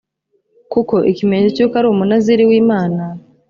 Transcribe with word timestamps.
kuko 0.71 0.95
ikimenyetso 1.11 1.55
cy 1.57 1.63
uko 1.65 1.75
ari 1.79 1.87
umunaziri 1.89 2.43
w 2.49 2.51
imana 2.61 3.01